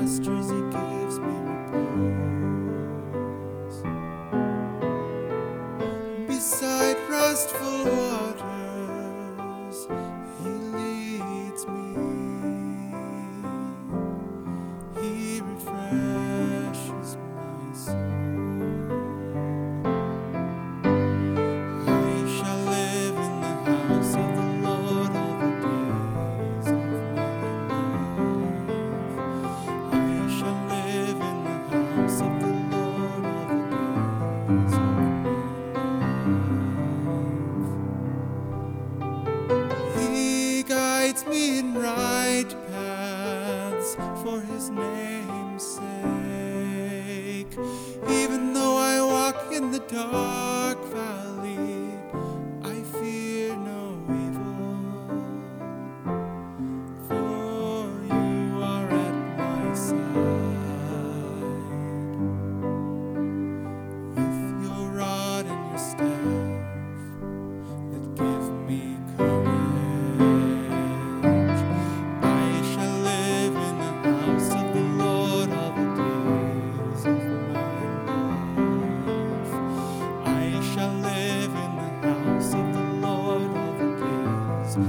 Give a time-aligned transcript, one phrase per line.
[0.00, 2.16] pastures, He gives me repose.
[6.26, 8.09] Beside restful waters.
[44.22, 47.54] for his name's sake.
[48.08, 50.49] Even though I walk in the dark.
[84.70, 84.86] You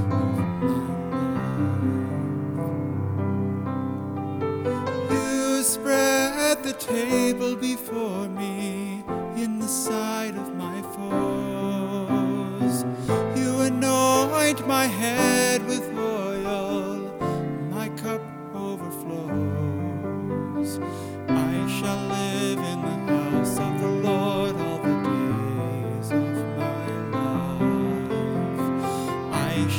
[5.63, 9.03] spread the table before me
[9.35, 10.70] in the sight of my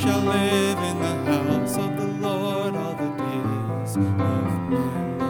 [0.03, 5.21] shall live in the house of the Lord all the days of my life.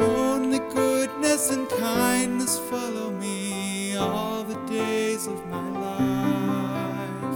[0.00, 7.34] Only goodness and kindness follow me all the days of my life,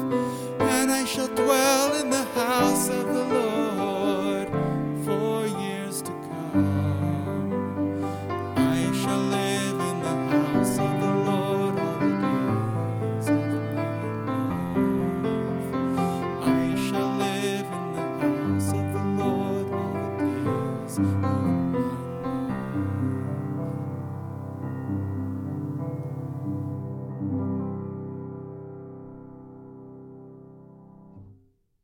[0.60, 4.48] and I shall dwell in the house of the Lord
[5.04, 7.07] for years to come.
[20.98, 21.47] us.